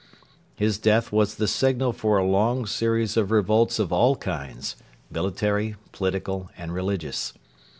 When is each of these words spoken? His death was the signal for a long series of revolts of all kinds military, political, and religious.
His 0.55 0.79
death 0.79 1.11
was 1.11 1.35
the 1.35 1.47
signal 1.47 1.93
for 1.93 2.17
a 2.17 2.25
long 2.25 2.65
series 2.65 3.17
of 3.17 3.29
revolts 3.29 3.77
of 3.77 3.93
all 3.93 4.15
kinds 4.15 4.75
military, 5.11 5.75
political, 5.91 6.49
and 6.57 6.73
religious. 6.73 7.33